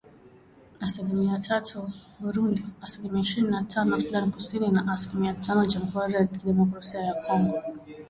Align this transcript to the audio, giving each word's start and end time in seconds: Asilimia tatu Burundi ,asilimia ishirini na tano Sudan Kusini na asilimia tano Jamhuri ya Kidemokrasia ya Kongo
Asilimia 0.87 1.39
tatu 1.39 1.91
Burundi 2.19 2.63
,asilimia 2.81 3.21
ishirini 3.21 3.51
na 3.51 3.63
tano 3.63 4.01
Sudan 4.01 4.31
Kusini 4.31 4.67
na 4.67 4.93
asilimia 4.93 5.33
tano 5.33 5.65
Jamhuri 5.65 6.13
ya 6.13 6.27
Kidemokrasia 6.27 7.01
ya 7.01 7.13
Kongo 7.13 7.63